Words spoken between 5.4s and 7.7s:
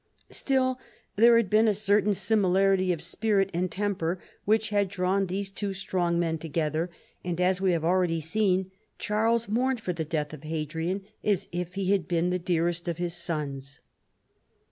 two strong men together, and, as